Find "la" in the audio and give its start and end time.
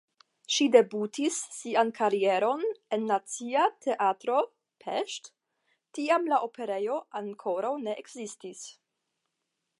6.35-6.41